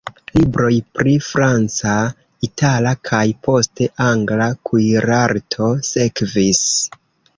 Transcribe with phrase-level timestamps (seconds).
[0.35, 1.91] Libroj pri franca,
[2.47, 6.65] itala kaj, poste, angla kuirarto sekvis.